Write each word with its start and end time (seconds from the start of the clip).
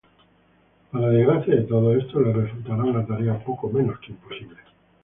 Para 0.91 1.09
desgracia 1.09 1.57
de 1.57 1.61
todos, 1.61 2.03
esto 2.03 2.21
les 2.21 2.35
resultará 2.35 2.83
una 2.85 3.05
tarea 3.05 3.37
poco 3.45 3.69
menos 3.69 3.99
que 3.99 4.11
imposible. 4.13 4.57